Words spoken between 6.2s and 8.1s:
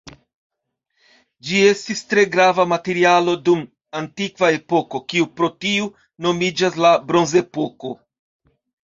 nomiĝas la bronzepoko.